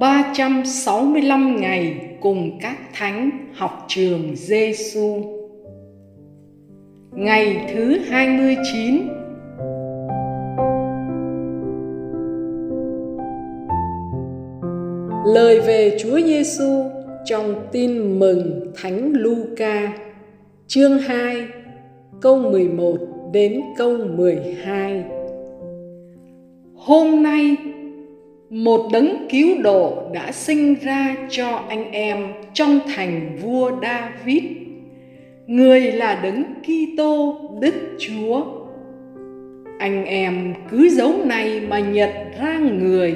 365 0.00 1.56
ngày 1.60 2.00
cùng 2.20 2.58
các 2.60 2.76
thánh 2.92 3.30
học 3.54 3.84
trường 3.88 4.36
Giêsu. 4.36 5.22
Ngày 7.12 7.66
thứ 7.74 7.98
29 7.98 9.08
Lời 15.26 15.60
về 15.60 15.96
Chúa 16.00 16.20
Giêsu 16.20 16.84
trong 17.24 17.54
Tin 17.72 18.18
mừng 18.18 18.72
Thánh 18.82 19.12
Luca, 19.14 19.92
chương 20.66 20.98
2, 20.98 21.46
câu 22.20 22.36
11 22.36 22.96
đến 23.32 23.60
câu 23.78 23.96
12. 24.16 25.04
Hôm 26.74 27.22
nay 27.22 27.56
một 28.50 28.88
đấng 28.92 29.26
cứu 29.30 29.62
độ 29.62 30.10
đã 30.12 30.32
sinh 30.32 30.74
ra 30.74 31.16
cho 31.30 31.62
anh 31.68 31.92
em 31.92 32.26
trong 32.54 32.80
thành 32.94 33.36
vua 33.42 33.70
David. 33.82 34.42
Người 35.46 35.80
là 35.80 36.20
đấng 36.22 36.44
Kitô, 36.62 37.40
Đức 37.60 37.74
Chúa. 37.98 38.44
Anh 39.78 40.04
em 40.04 40.54
cứ 40.70 40.88
dấu 40.88 41.12
này 41.24 41.60
mà 41.68 41.78
nhận 41.78 42.10
ra 42.40 42.58
người. 42.58 43.14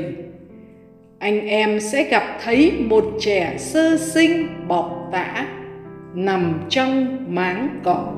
Anh 1.18 1.46
em 1.46 1.80
sẽ 1.80 2.10
gặp 2.10 2.38
thấy 2.44 2.72
một 2.78 3.04
trẻ 3.20 3.54
sơ 3.58 3.96
sinh 3.96 4.46
bọc 4.68 5.08
tã 5.12 5.46
nằm 6.14 6.60
trong 6.68 7.16
máng 7.28 7.80
cỏ. 7.84 8.12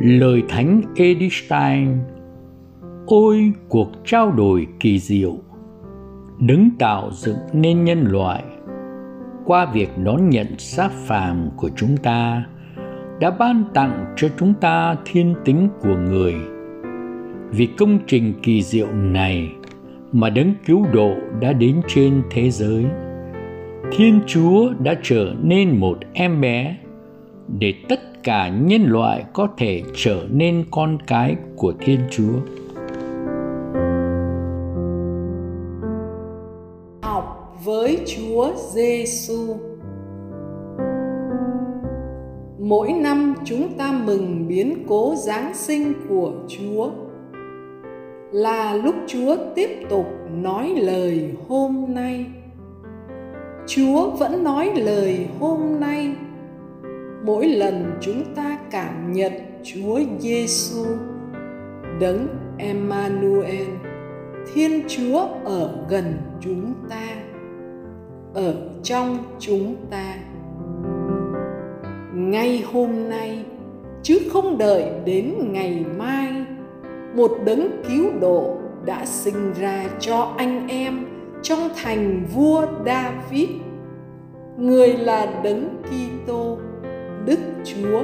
Lời 0.00 0.42
Thánh 0.48 0.82
Edith 0.96 1.32
Stein 1.32 1.88
Ôi 3.10 3.52
cuộc 3.68 3.88
trao 4.04 4.32
đổi 4.32 4.66
kỳ 4.80 4.98
diệu. 4.98 5.36
Đứng 6.38 6.70
tạo 6.78 7.10
dựng 7.12 7.38
nên 7.52 7.84
nhân 7.84 8.04
loại. 8.04 8.44
Qua 9.44 9.66
việc 9.72 9.88
đón 10.04 10.30
nhận 10.30 10.46
xác 10.58 10.90
phàm 10.92 11.48
của 11.56 11.70
chúng 11.76 11.96
ta, 11.96 12.44
Đã 13.20 13.30
ban 13.30 13.64
tặng 13.74 14.14
cho 14.16 14.28
chúng 14.38 14.54
ta 14.54 14.96
thiên 15.04 15.34
tính 15.44 15.68
của 15.80 15.96
người. 15.96 16.34
Vì 17.50 17.66
công 17.66 17.98
trình 18.06 18.34
kỳ 18.42 18.62
diệu 18.62 18.92
này 18.92 19.48
Mà 20.12 20.30
đấng 20.30 20.54
cứu 20.66 20.86
độ 20.92 21.14
đã 21.40 21.52
đến 21.52 21.80
trên 21.88 22.22
thế 22.30 22.50
giới. 22.50 22.84
Thiên 23.92 24.20
Chúa 24.26 24.72
đã 24.82 24.94
trở 25.02 25.34
nên 25.42 25.80
một 25.80 25.98
em 26.12 26.40
bé 26.40 26.76
Để 27.58 27.74
tất 27.88 28.00
cả 28.22 28.48
nhân 28.48 28.82
loại 28.82 29.24
có 29.32 29.48
thể 29.58 29.82
trở 29.94 30.26
nên 30.30 30.64
con 30.70 30.98
cái 31.06 31.36
của 31.56 31.72
Thiên 31.80 32.00
Chúa. 32.10 32.40
Với 37.68 37.98
Chúa 38.06 38.52
Giêsu. 38.56 39.56
Mỗi 42.58 42.92
năm 42.92 43.34
chúng 43.44 43.78
ta 43.78 43.92
mừng 44.04 44.48
biến 44.48 44.84
cố 44.88 45.14
Giáng 45.16 45.54
sinh 45.54 45.92
của 46.08 46.32
Chúa 46.48 46.90
là 48.32 48.74
lúc 48.74 48.94
Chúa 49.06 49.36
tiếp 49.54 49.68
tục 49.90 50.06
nói 50.32 50.74
lời 50.76 51.34
hôm 51.48 51.84
nay. 51.88 52.26
Chúa 53.66 54.10
vẫn 54.10 54.44
nói 54.44 54.72
lời 54.76 55.26
hôm 55.40 55.80
nay 55.80 56.14
mỗi 57.24 57.46
lần 57.46 57.92
chúng 58.00 58.34
ta 58.34 58.58
cảm 58.70 59.12
nhận 59.12 59.32
Chúa 59.62 60.00
Giêsu 60.18 60.84
đấng 62.00 62.26
Emmanuel, 62.58 63.68
Thiên 64.54 64.82
Chúa 64.88 65.20
ở 65.44 65.86
gần 65.88 66.04
chúng 66.40 66.74
ta 66.90 67.27
ở 68.34 68.54
trong 68.82 69.18
chúng 69.38 69.76
ta. 69.90 70.14
Ngay 72.14 72.64
hôm 72.72 73.08
nay, 73.08 73.44
chứ 74.02 74.18
không 74.32 74.58
đợi 74.58 74.84
đến 75.04 75.34
ngày 75.52 75.84
mai, 75.98 76.44
một 77.14 77.38
đấng 77.44 77.82
cứu 77.88 78.04
độ 78.20 78.56
đã 78.84 79.06
sinh 79.06 79.52
ra 79.60 79.84
cho 80.00 80.34
anh 80.38 80.68
em 80.68 81.06
trong 81.42 81.68
thành 81.82 82.26
vua 82.34 82.66
David. 82.86 83.48
Người 84.58 84.92
là 84.92 85.40
đấng 85.44 85.82
Kitô, 85.82 86.58
Đức 87.26 87.38
Chúa. 87.64 88.02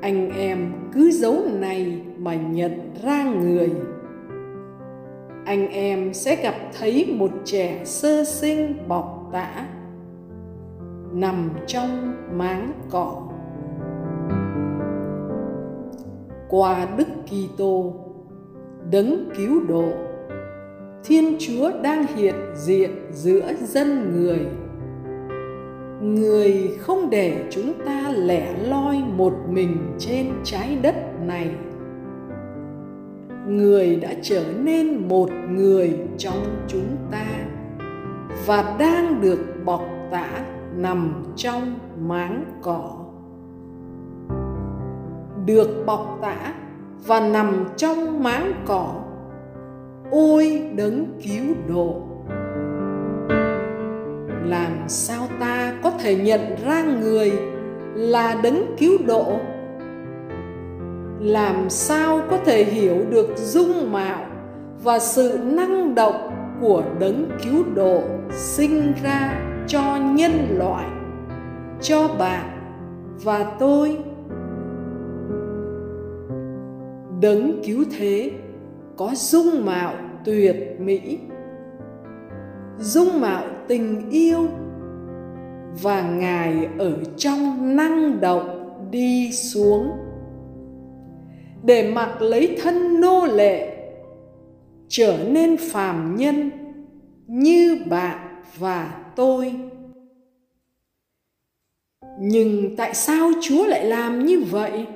Anh 0.00 0.30
em 0.38 0.72
cứ 0.92 1.10
dấu 1.10 1.36
này 1.60 2.00
mà 2.18 2.34
nhận 2.34 2.72
ra 3.04 3.24
người 3.24 3.70
anh 5.44 5.68
em 5.68 6.14
sẽ 6.14 6.42
gặp 6.42 6.54
thấy 6.78 7.14
một 7.18 7.30
trẻ 7.44 7.82
sơ 7.84 8.24
sinh 8.24 8.88
bọc 8.88 9.28
tã 9.32 9.66
nằm 11.12 11.50
trong 11.66 12.14
máng 12.32 12.72
cỏ. 12.90 13.22
Qua 16.48 16.88
đức 16.96 17.08
kitô, 17.26 17.92
đấng 18.90 19.30
cứu 19.36 19.60
độ, 19.68 19.88
thiên 21.04 21.36
chúa 21.38 21.70
đang 21.82 22.06
hiện 22.16 22.34
diện 22.54 22.90
giữa 23.12 23.52
dân 23.60 24.12
người. 24.12 24.40
Người 26.02 26.76
không 26.78 27.10
để 27.10 27.46
chúng 27.50 27.72
ta 27.86 28.12
lẻ 28.16 28.54
loi 28.62 29.02
một 29.16 29.34
mình 29.48 29.76
trên 29.98 30.32
trái 30.44 30.78
đất 30.82 30.94
này 31.26 31.50
người 33.48 33.96
đã 33.96 34.14
trở 34.22 34.44
nên 34.62 35.08
một 35.08 35.30
người 35.50 35.98
trong 36.18 36.64
chúng 36.68 36.96
ta 37.10 37.26
và 38.46 38.76
đang 38.78 39.20
được 39.20 39.38
bọc 39.64 39.84
tả 40.10 40.28
nằm 40.76 41.24
trong 41.36 41.78
máng 41.98 42.44
cỏ. 42.62 42.90
Được 45.46 45.84
bọc 45.86 46.18
tả 46.22 46.54
và 47.06 47.20
nằm 47.20 47.64
trong 47.76 48.22
máng 48.22 48.52
cỏ, 48.66 48.94
ôi 50.10 50.70
đấng 50.76 51.06
cứu 51.22 51.54
độ. 51.68 52.02
Làm 54.44 54.72
sao 54.88 55.26
ta 55.40 55.74
có 55.82 55.90
thể 55.90 56.16
nhận 56.16 56.40
ra 56.64 56.84
người 56.84 57.32
là 57.94 58.40
đấng 58.42 58.76
cứu 58.78 58.92
độ? 59.06 59.40
Làm 61.20 61.70
sao 61.70 62.20
có 62.30 62.38
thể 62.44 62.64
hiểu 62.64 62.96
được 63.10 63.28
dung 63.36 63.92
mạo 63.92 64.26
và 64.82 64.98
sự 64.98 65.38
năng 65.42 65.94
động 65.94 66.30
của 66.60 66.82
đấng 67.00 67.28
cứu 67.44 67.64
độ 67.74 68.02
sinh 68.30 68.92
ra 69.02 69.40
cho 69.66 69.96
nhân 69.96 70.58
loại, 70.58 70.86
cho 71.80 72.08
bạn 72.18 72.50
và 73.24 73.56
tôi? 73.58 73.98
Đấng 77.20 77.62
cứu 77.66 77.84
thế 77.98 78.30
có 78.96 79.10
dung 79.14 79.64
mạo 79.64 79.94
tuyệt 80.24 80.56
mỹ, 80.78 81.18
dung 82.78 83.20
mạo 83.20 83.44
tình 83.68 84.10
yêu 84.10 84.48
và 85.82 86.02
ngài 86.02 86.68
ở 86.78 86.92
trong 87.16 87.76
năng 87.76 88.20
động 88.20 88.70
đi 88.90 89.32
xuống 89.32 90.03
để 91.64 91.90
mặc 91.92 92.22
lấy 92.22 92.56
thân 92.62 93.00
nô 93.00 93.26
lệ, 93.26 93.76
trở 94.88 95.18
nên 95.30 95.56
phàm 95.56 96.16
nhân 96.16 96.50
như 97.26 97.78
bạn 97.90 98.42
và 98.58 99.04
tôi. 99.16 99.54
Nhưng 102.20 102.76
tại 102.76 102.94
sao 102.94 103.30
chúa 103.40 103.66
lại 103.66 103.84
làm 103.84 104.24
như 104.24 104.42
vậy? 104.50 104.86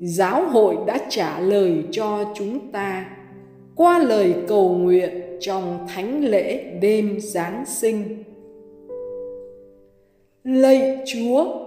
Giáo 0.00 0.48
hội 0.48 0.76
đã 0.86 0.98
trả 1.08 1.40
lời 1.40 1.84
cho 1.90 2.32
chúng 2.34 2.72
ta 2.72 3.06
qua 3.76 3.98
lời 3.98 4.34
cầu 4.48 4.68
nguyện 4.68 5.38
trong 5.40 5.86
thánh 5.88 6.24
lễ 6.24 6.64
đêm 6.80 7.20
giáng 7.20 7.64
sinh. 7.66 8.24
Lạy 10.44 10.98
chúa 11.06 11.63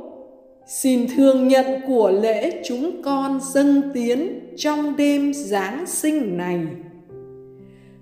Xin 0.69 1.08
thương 1.16 1.48
nhận 1.48 1.66
của 1.88 2.12
lễ 2.12 2.62
chúng 2.66 3.02
con 3.02 3.40
dâng 3.42 3.81
tiến 3.94 4.40
trong 4.58 4.96
đêm 4.98 5.34
Giáng 5.34 5.86
sinh 5.88 6.38
này 6.38 6.60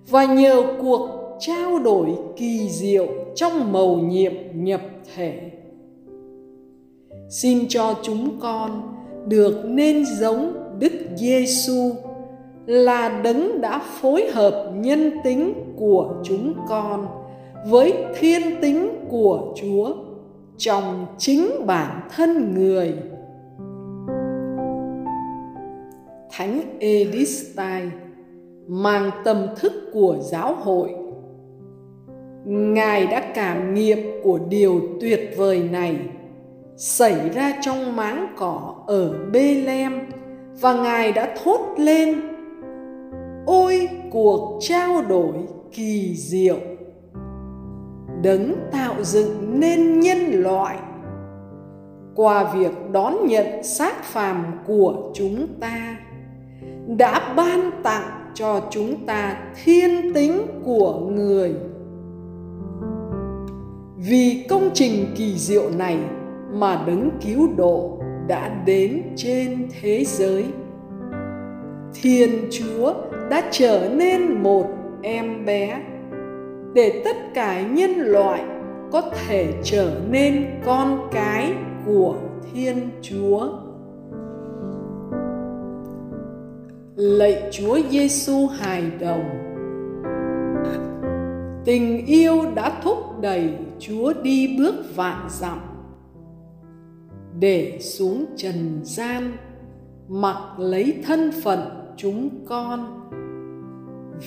và 0.09 0.25
nhờ 0.25 0.63
cuộc 0.81 1.09
trao 1.39 1.79
đổi 1.79 2.09
kỳ 2.37 2.69
diệu 2.69 3.07
trong 3.35 3.71
mầu 3.71 3.97
nhiệm 3.97 4.33
nhập 4.53 4.81
thể. 5.15 5.39
Xin 7.29 7.67
cho 7.69 7.95
chúng 8.03 8.39
con 8.39 8.81
được 9.27 9.63
nên 9.65 10.05
giống 10.05 10.53
Đức 10.79 10.93
Giêsu 11.15 11.91
là 12.65 13.21
đấng 13.23 13.61
đã 13.61 13.79
phối 14.01 14.31
hợp 14.31 14.71
nhân 14.75 15.11
tính 15.23 15.53
của 15.77 16.13
chúng 16.23 16.53
con 16.69 17.07
với 17.69 17.93
thiên 18.19 18.41
tính 18.61 18.89
của 19.09 19.53
Chúa 19.55 19.93
trong 20.57 21.05
chính 21.17 21.49
bản 21.65 22.09
thân 22.15 22.53
người 22.53 22.93
Thánh 26.31 26.61
Edistai 26.79 27.91
mang 28.67 29.11
tâm 29.23 29.47
thức 29.55 29.73
của 29.93 30.17
giáo 30.21 30.55
hội. 30.55 30.89
Ngài 32.45 33.07
đã 33.07 33.31
cảm 33.35 33.73
nghiệm 33.73 33.99
của 34.23 34.39
điều 34.49 34.81
tuyệt 35.01 35.33
vời 35.37 35.69
này 35.71 35.97
xảy 36.77 37.29
ra 37.29 37.53
trong 37.61 37.95
máng 37.95 38.33
cỏ 38.37 38.75
ở 38.87 39.13
Bê-lem 39.31 39.99
và 40.61 40.73
Ngài 40.73 41.11
đã 41.11 41.35
thốt 41.43 41.75
lên, 41.77 42.21
Ôi 43.45 43.89
cuộc 44.11 44.59
trao 44.61 45.01
đổi 45.01 45.33
kỳ 45.71 46.15
diệu 46.15 46.57
Đấng 48.25 48.55
tạo 48.71 48.95
dựng 49.03 49.59
nên 49.59 49.99
nhân 49.99 50.17
loại. 50.31 50.77
Qua 52.15 52.53
việc 52.53 52.71
đón 52.91 53.27
nhận 53.27 53.63
xác 53.63 54.03
phàm 54.03 54.45
của 54.67 55.11
chúng 55.13 55.47
ta, 55.59 55.97
đã 56.87 57.33
ban 57.37 57.71
tặng 57.83 58.31
cho 58.33 58.61
chúng 58.69 59.05
ta 59.05 59.37
thiên 59.63 60.13
tính 60.13 60.41
của 60.63 60.99
người. 60.99 61.53
Vì 63.97 64.45
công 64.49 64.69
trình 64.73 65.05
kỳ 65.17 65.37
diệu 65.37 65.69
này 65.77 65.97
mà 66.53 66.83
đấng 66.87 67.09
cứu 67.25 67.49
độ 67.57 67.99
đã 68.27 68.63
đến 68.65 69.01
trên 69.15 69.67
thế 69.81 70.03
giới. 70.05 70.45
Thiên 72.01 72.29
chúa 72.51 72.93
đã 73.29 73.43
trở 73.51 73.89
nên 73.95 74.43
một 74.43 74.65
em 75.01 75.45
bé 75.45 75.81
để 76.75 77.01
tất 77.05 77.17
cả 77.33 77.61
nhân 77.61 77.91
loại 77.91 78.45
có 78.91 79.01
thể 79.01 79.53
trở 79.63 80.01
nên 80.09 80.45
con 80.65 81.07
cái 81.11 81.53
của 81.85 82.15
thiên 82.53 82.89
chúa. 83.01 83.49
Lạy 86.95 87.49
chúa 87.51 87.79
giêsu 87.89 88.47
hài 88.47 88.83
đồng. 88.99 89.23
Tình 91.65 92.05
yêu 92.05 92.41
đã 92.55 92.81
thúc 92.83 92.97
đẩy 93.21 93.53
chúa 93.79 94.13
đi 94.23 94.55
bước 94.59 94.75
vạn 94.95 95.27
dặm, 95.29 95.59
để 97.39 97.77
xuống 97.81 98.25
trần 98.35 98.79
gian, 98.83 99.37
mặc 100.07 100.59
lấy 100.59 100.93
thân 101.05 101.31
phận 101.43 101.59
chúng 101.97 102.29
con 102.47 103.01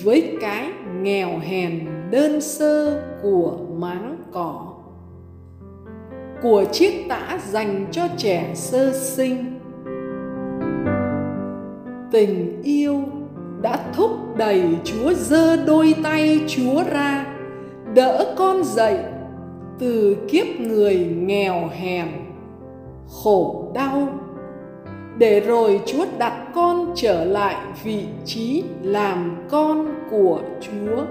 với 0.03 0.37
cái 0.41 0.71
nghèo 1.01 1.39
hèn 1.39 1.98
đơn 2.11 2.41
sơ 2.41 3.01
của 3.21 3.57
máng 3.77 4.17
cỏ, 4.31 4.67
của 6.41 6.65
chiếc 6.71 7.05
tã 7.09 7.39
dành 7.49 7.85
cho 7.91 8.07
trẻ 8.17 8.51
sơ 8.55 8.93
sinh. 8.93 9.59
Tình 12.11 12.61
yêu 12.63 13.01
đã 13.61 13.79
thúc 13.93 14.11
đẩy 14.37 14.63
chúa 14.83 15.13
giơ 15.13 15.65
đôi 15.65 15.95
tay 16.03 16.41
chúa 16.47 16.83
ra, 16.91 17.25
đỡ 17.93 18.35
con 18.37 18.63
dậy 18.63 18.99
từ 19.79 20.17
kiếp 20.29 20.59
người 20.59 20.97
nghèo 21.19 21.69
hèn, 21.71 22.07
khổ 23.23 23.71
đau, 23.73 24.07
để 25.17 25.39
rồi 25.39 25.81
chúa 25.85 26.05
đặt 26.17 26.47
con 26.55 26.91
trở 26.95 27.25
lại 27.25 27.55
vị 27.83 28.05
trí 28.25 28.63
làm 28.83 29.37
con 29.49 29.87
của 30.11 30.39
chúa 30.61 31.03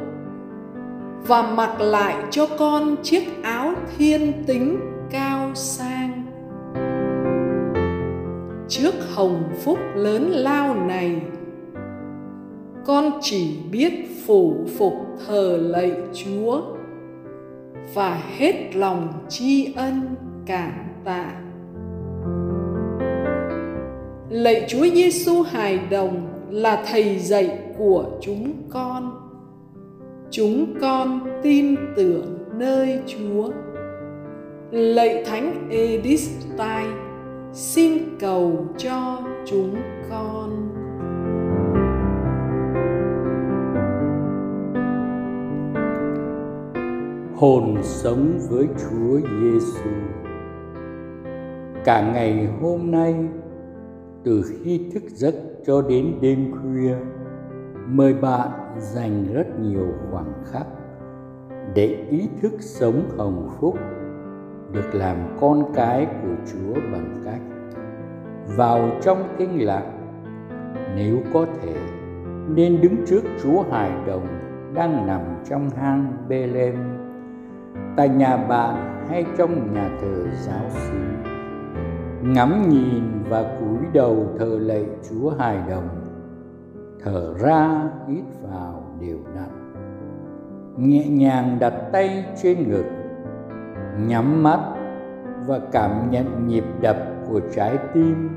và 1.29 1.43
mặc 1.43 1.81
lại 1.81 2.17
cho 2.31 2.47
con 2.59 2.97
chiếc 3.03 3.43
áo 3.43 3.75
thiên 3.99 4.45
tính 4.47 4.81
cao 5.11 5.51
sang. 5.55 6.25
Trước 8.69 8.95
hồng 9.15 9.43
phúc 9.65 9.79
lớn 9.95 10.31
lao 10.31 10.75
này, 10.75 11.23
con 12.87 13.11
chỉ 13.21 13.59
biết 13.71 13.93
phủ 14.27 14.57
phục 14.79 14.93
thờ 15.27 15.59
lạy 15.61 15.93
chúa 16.15 16.63
và 17.95 18.21
hết 18.39 18.77
lòng 18.77 19.13
tri 19.29 19.73
ân, 19.77 20.15
cảm 20.47 20.73
tạ. 21.05 21.33
Lạy 24.29 24.65
chúa 24.69 24.87
giêsu 24.95 25.43
hài 25.43 25.79
đồng 25.91 26.27
là 26.51 26.85
thầy 26.91 27.19
dạy 27.19 27.59
của 27.79 28.05
chúng 28.21 28.53
con 28.71 29.28
chúng 30.31 30.75
con 30.81 31.21
tin 31.43 31.77
tưởng 31.97 32.39
nơi 32.59 33.01
chúa 33.07 33.51
lạy 34.71 35.25
thánh 35.27 35.69
Edistai, 35.71 36.87
xin 37.53 37.93
cầu 38.21 38.67
cho 38.77 39.19
chúng 39.47 39.75
con 40.11 40.69
hồn 47.37 47.77
sống 47.83 48.39
với 48.51 48.67
Chúa 48.67 49.21
Giêsu. 49.21 49.91
Cả 51.85 52.13
ngày 52.15 52.49
hôm 52.61 52.91
nay, 52.91 53.15
từ 54.25 54.43
khi 54.43 54.81
thức 54.95 55.03
giấc 55.09 55.35
cho 55.67 55.83
đến 55.83 56.15
đêm 56.21 56.53
khuya, 56.53 56.95
mời 57.91 58.15
bạn 58.15 58.51
dành 58.79 59.27
rất 59.35 59.61
nhiều 59.61 59.87
khoảng 60.11 60.33
khắc 60.53 60.67
để 61.75 62.07
ý 62.11 62.29
thức 62.43 62.53
sống 62.61 63.03
hồng 63.19 63.51
phúc 63.61 63.79
được 64.73 64.95
làm 64.95 65.17
con 65.41 65.73
cái 65.75 66.07
của 66.23 66.35
Chúa 66.53 66.75
bằng 66.93 67.23
cách 67.25 67.41
vào 68.57 68.91
trong 69.03 69.29
thinh 69.39 69.67
lặng. 69.67 69.93
Nếu 70.97 71.19
có 71.33 71.47
thể 71.63 71.75
nên 72.49 72.81
đứng 72.81 72.97
trước 73.07 73.23
Chúa 73.43 73.63
hài 73.71 73.91
đồng 74.07 74.27
đang 74.75 75.07
nằm 75.07 75.21
trong 75.49 75.71
hang 75.71 76.13
Bethlehem 76.29 76.99
tại 77.97 78.09
nhà 78.09 78.37
bạn 78.37 79.07
hay 79.09 79.25
trong 79.39 79.75
nhà 79.75 79.91
thờ 80.01 80.25
giáo 80.47 80.65
xứ, 80.71 80.99
ngắm 82.23 82.69
nhìn 82.69 83.03
và 83.29 83.43
cúi 83.61 83.79
đầu 83.93 84.27
thờ 84.39 84.59
lạy 84.61 84.87
Chúa 85.11 85.31
hài 85.31 85.59
đồng 85.71 86.08
thở 87.03 87.35
ra 87.39 87.91
hít 88.09 88.25
vào 88.43 88.83
đều 89.01 89.19
đặn. 89.35 89.75
Nhẹ 90.77 91.09
nhàng 91.09 91.57
đặt 91.61 91.75
tay 91.93 92.25
trên 92.43 92.69
ngực, 92.69 92.85
nhắm 94.07 94.43
mắt 94.43 94.61
và 95.47 95.61
cảm 95.73 96.11
nhận 96.11 96.47
nhịp 96.47 96.65
đập 96.81 96.97
của 97.29 97.41
trái 97.55 97.79
tim. 97.95 98.29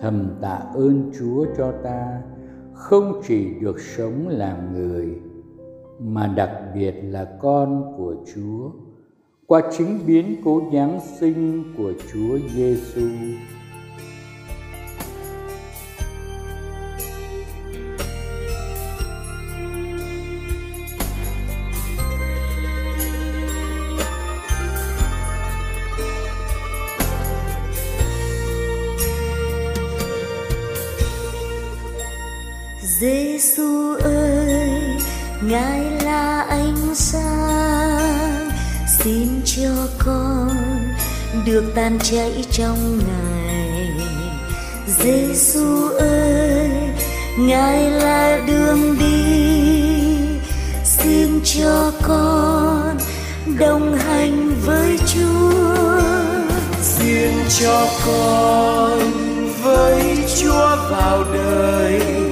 Thầm 0.00 0.28
tạ 0.40 0.60
ơn 0.74 1.10
chúa 1.18 1.46
cho 1.56 1.72
ta, 1.82 2.22
không 2.72 3.20
chỉ 3.26 3.54
được 3.60 3.80
sống 3.80 4.28
làm 4.28 4.72
người, 4.72 5.20
mà 5.98 6.26
đặc 6.26 6.50
biệt 6.74 6.94
là 7.02 7.24
con 7.40 7.94
của 7.96 8.14
chúa. 8.34 8.70
Qua 9.46 9.60
chính 9.70 9.98
biến 10.06 10.36
cố 10.44 10.62
giáng 10.72 11.00
sinh 11.00 11.64
của 11.76 11.92
chúa 12.12 12.38
giêsu 12.54 13.08
Giêsu 33.00 33.94
ơi, 34.04 34.70
Ngài 35.42 35.80
là 36.04 36.46
ánh 36.48 36.94
sáng, 36.94 38.50
xin 38.98 39.28
cho 39.44 39.70
con 39.98 40.56
được 41.46 41.64
tan 41.74 41.98
chảy 41.98 42.44
trong 42.52 42.98
Ngài. 42.98 43.90
Giêsu 44.86 45.88
ơi, 45.98 46.70
Ngài 47.38 47.90
là 47.90 48.40
đường 48.46 48.98
đi, 48.98 49.16
xin 50.84 51.40
cho 51.44 51.92
con 52.02 52.98
đồng 53.58 53.96
hành 53.96 54.54
với 54.66 54.98
Chúa. 55.14 56.00
Xin 56.82 57.32
cho 57.60 57.86
con 58.06 59.12
với 59.62 60.18
Chúa 60.36 60.76
vào 60.90 61.24
đời 61.34 62.23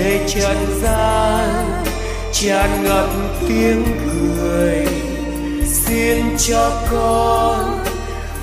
để 0.00 0.20
trần 0.28 0.56
gian 0.82 1.84
tràn 2.32 2.84
ngập 2.84 3.08
tiếng 3.48 3.84
cười, 4.04 4.86
xin 5.66 6.36
cho 6.38 6.72
con 6.90 7.84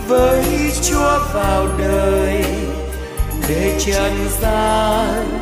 với 0.07 0.43
chúa 0.81 1.19
vào 1.33 1.67
đời. 1.79 2.43
Để 3.49 3.79
trần 3.85 4.13
gian 4.41 5.39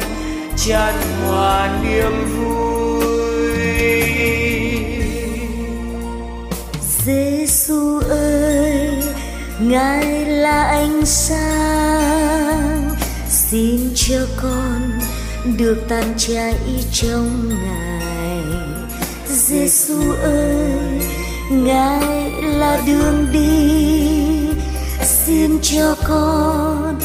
tràn 0.58 0.94
hòa 1.26 1.80
niềm 1.84 2.26
vui. 2.38 2.76
Giêsu 7.06 8.00
ơi, 8.10 8.90
ngài 9.60 10.26
là 10.26 10.64
ánh 10.64 11.06
sáng, 11.06 12.90
xin 13.30 13.94
cho 13.96 14.20
con 14.42 15.05
được 15.58 15.78
tan 15.90 16.14
chảy 16.18 16.56
trong 16.92 17.50
ngài 17.50 18.06
Giêsu 19.28 20.12
ơi, 20.24 21.02
ngài 21.52 22.32
là 22.42 22.82
đường 22.88 23.28
đi. 23.32 24.26
Xin 25.04 25.60
cho 25.62 25.96
con 26.08 27.00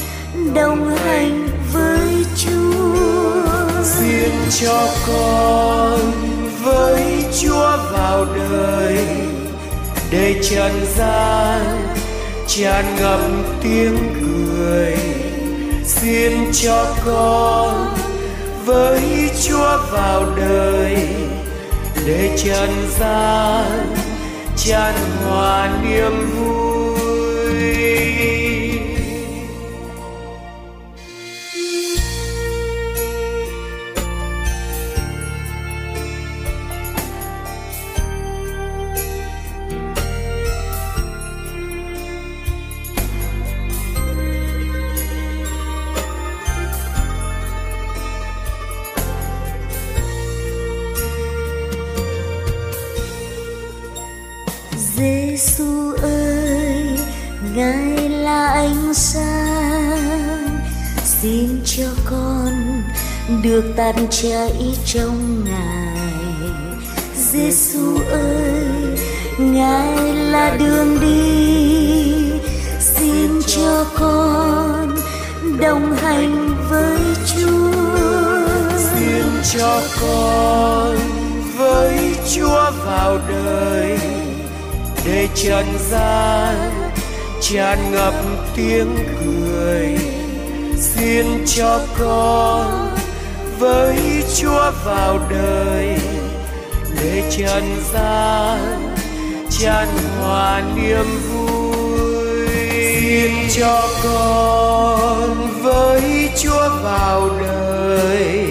đồng 0.55 0.97
hành 0.97 1.49
với 1.73 2.25
Chúa. 2.37 3.83
Xin 3.83 4.31
cho 4.61 4.89
con 5.07 6.01
với 6.63 7.25
Chúa 7.41 7.77
vào 7.93 8.25
đời. 8.25 8.99
Để 10.11 10.41
trần 10.51 10.73
gian, 10.97 11.95
tràn 12.47 12.97
ngập 13.01 13.21
tiếng 13.63 13.99
cười. 14.21 14.97
Xin 15.85 16.33
cho 16.53 16.95
con 17.05 18.00
vào 19.91 20.25
đời. 20.37 20.97
Để 22.07 22.39
trần 22.45 22.71
gian 22.99 23.95
tràn 24.57 24.95
hòa 25.25 25.71
niềm 25.83 26.31
vui. 26.31 26.70
Được 63.43 63.65
tan 63.77 63.95
chảy 64.11 64.75
trong 64.85 65.45
Ngài. 65.45 66.51
Giêsu 67.17 67.99
ơi, 68.11 68.99
Ngài 69.39 70.15
là 70.15 70.57
đường 70.59 71.01
đi, 71.01 72.33
xin 72.81 73.41
cho 73.47 73.85
con 73.95 74.97
đồng 75.61 75.97
hành 75.97 76.55
với 76.71 76.99
Chúa. 77.27 77.71
xin 78.79 79.25
cho 79.53 79.83
con 80.01 80.97
với 81.57 82.15
Chúa 82.35 82.71
vào 82.87 83.19
đời 83.29 83.99
để 85.07 85.29
trần 85.35 85.67
gian 85.91 86.71
tràn 87.41 87.93
ngập 87.93 88.15
tiếng 88.57 88.97
cười 89.25 89.99
xin 90.77 91.27
cho 91.47 91.81
con 91.99 93.00
với 93.61 94.25
Chúa 94.37 94.71
vào 94.85 95.19
đời. 95.31 95.99
Để 97.01 97.23
trần 97.39 97.65
gian, 97.93 98.95
tràn 99.51 99.89
hòa 100.19 100.63
niềm 100.77 101.07
vui. 101.33 102.49
Xin 103.01 103.33
cho 103.61 103.89
con 104.05 105.51
với 105.63 106.31
Chúa 106.43 106.69
vào 106.83 107.31
đời. 107.41 108.45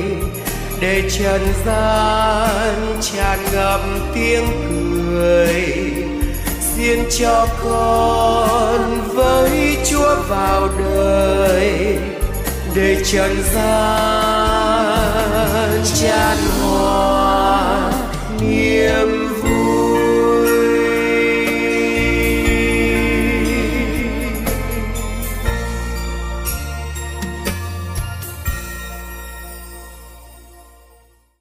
Để 0.79 1.09
trần 1.09 1.41
gian, 1.65 2.97
tràn 3.01 3.39
ngập 3.53 3.81
tiếng 4.13 4.45
cười. 5.09 5.63
Xin 6.59 6.99
cho 7.19 7.47
con 7.63 9.01
với 9.15 9.77
Chúa 9.89 10.15
vào 10.29 10.69
đời. 10.79 11.97
Để 12.75 13.03
trần 13.05 13.43
gian 13.53 14.68
chát 15.95 16.37
hòa 16.61 17.91
niềm 18.41 19.28